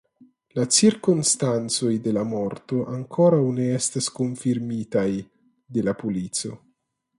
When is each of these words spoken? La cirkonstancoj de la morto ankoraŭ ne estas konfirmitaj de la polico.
La 0.59 0.63
cirkonstancoj 0.77 1.91
de 2.07 2.13
la 2.17 2.23
morto 2.31 2.81
ankoraŭ 2.95 3.43
ne 3.59 3.69
estas 3.75 4.09
konfirmitaj 4.19 5.07
de 5.77 5.89
la 5.91 5.97
polico. 6.03 6.55